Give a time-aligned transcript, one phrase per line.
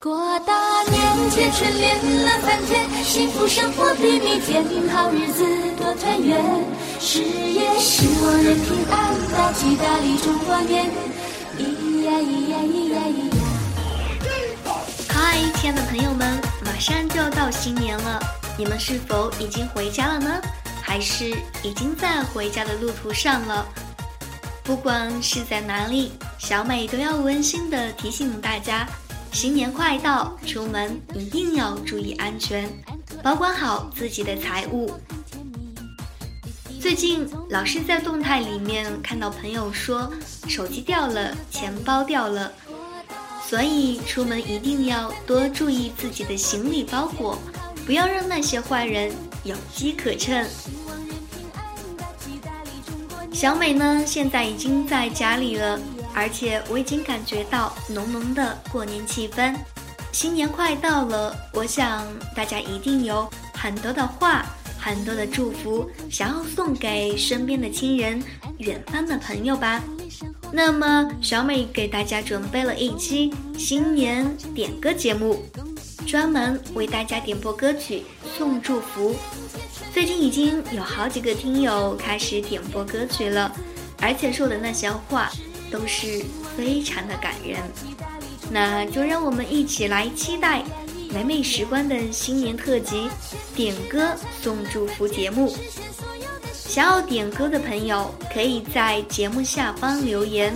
[0.00, 0.54] 过大
[0.92, 5.44] 年，贴春联乐翻天，幸福生活比蜜甜，好日子
[5.76, 6.40] 多团圆，
[7.00, 10.88] 事业兴旺人平安，大吉大利中华年，
[11.58, 14.74] 咿呀咿呀咿呀咿呀。
[15.08, 18.20] 嗨，亲爱的朋友们，马上就要到新年了，
[18.56, 20.40] 你们是否已经回家了呢？
[20.80, 23.66] 还是已经在回家的路途上了？
[24.62, 28.86] 不管是在哪里，小美都要温馨的提醒大家。
[29.32, 32.68] 新年快到，出门一定要注意安全，
[33.22, 34.90] 保管好自己的财物。
[36.80, 40.10] 最近老是在动态里面看到朋友说
[40.48, 42.52] 手机掉了，钱包掉了，
[43.46, 47.38] 所以出门一定要多注意自己的行李包裹，
[47.86, 49.12] 不要让那些坏人
[49.44, 50.44] 有机可乘。
[53.32, 55.78] 小美呢，现在已经在家里了。
[56.18, 59.54] 而且我已经感觉到浓浓的过年气氛，
[60.10, 62.04] 新年快到了，我想
[62.34, 64.44] 大家一定有很多的话、
[64.76, 68.20] 很多的祝福想要送给身边的亲人、
[68.58, 69.80] 远方的朋友吧。
[70.50, 75.44] 那么小美给大家准备了一期新年点歌节目，
[76.04, 78.02] 专门为大家点播歌曲
[78.36, 79.14] 送祝福。
[79.94, 83.54] 最近已经有好几个听友开始点播歌曲了，
[84.00, 85.30] 而且说的那些话。
[85.70, 86.24] 都是
[86.56, 87.60] 非常的感人，
[88.50, 90.62] 那就让我们一起来期待
[91.12, 93.08] 美美时光的新年特辑
[93.54, 95.54] 点歌送祝福节目。
[96.52, 100.54] 想要点歌的朋友，可以在节目下方留言，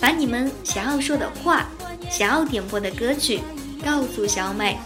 [0.00, 1.68] 把你们想要说的话、
[2.10, 3.40] 想要点播的歌曲
[3.84, 4.78] 告诉小美，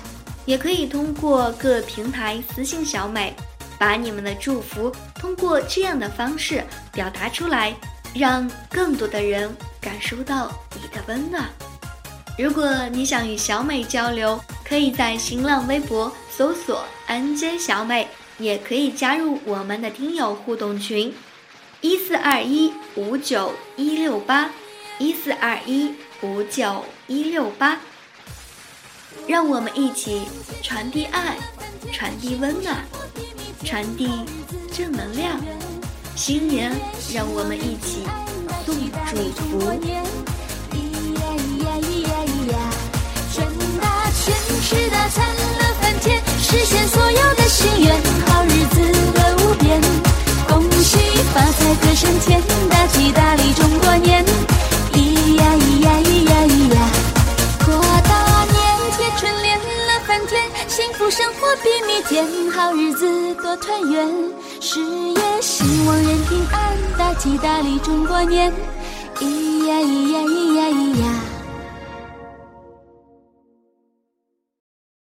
[0.47, 3.35] 也可以通过各平台私信小美，
[3.79, 7.75] 把你们的祝福通过这样的方式表达出来。
[8.15, 11.49] 让更多的人感受到你的温暖。
[12.39, 21.15] 如果你想与小美交流，可以在新浪微博搜索 “nj 小美”，也可以加入我们的听友互动群：
[21.81, 24.51] 一四二一五九一六八
[24.99, 27.79] 一四二一五九一六八。
[29.27, 30.23] 让我们一起
[30.63, 31.37] 传递爱，
[31.93, 32.85] 传递温暖，
[33.65, 34.11] 传递
[34.73, 35.41] 正能量。
[36.17, 36.71] 新年，
[37.13, 38.05] 让我们一起
[38.65, 38.75] 送
[39.11, 39.59] 祝福。
[43.35, 43.47] 赚
[43.81, 44.33] 大钱，
[44.63, 45.27] 吃大餐，
[45.59, 47.93] 乐翻天，实现所有的心愿，
[48.27, 48.81] 好日子
[49.15, 49.81] 乐无边。
[50.49, 50.99] 恭喜
[51.35, 54.25] 发财，歌声天，大吉大利中国年。
[54.93, 56.79] 咿呀咿呀咿呀咿呀，
[57.67, 57.75] 过
[58.09, 58.63] 大年，
[58.97, 64.09] 贴春联，乐翻天，幸福生活比蜜甜，好日子多团圆，
[64.65, 65.43] 事业。
[65.43, 68.51] 希望人平安，大吉大利，中国年，
[69.21, 69.64] 一。